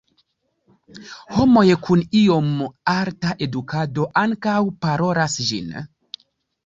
Homoj 1.35 1.65
kun 1.83 2.01
iom 2.21 2.49
alta 2.95 3.35
edukado 3.47 4.09
ankaŭ 4.25 4.57
parolas 4.87 5.37
ĝin. 5.51 5.71